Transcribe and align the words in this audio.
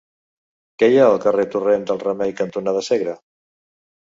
Què 0.83 0.87
hi 0.93 0.97
ha 1.01 1.03
al 1.09 1.19
carrer 1.25 1.45
Torrent 1.57 1.85
del 1.91 2.01
Remei 2.05 2.35
cantonada 2.41 2.83
Segre? 2.89 3.15